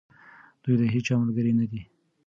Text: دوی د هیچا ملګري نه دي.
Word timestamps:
دوی 0.63 0.75
د 0.79 0.83
هیچا 0.93 1.13
ملګري 1.21 1.53
نه 1.59 1.65
دي. 1.71 1.81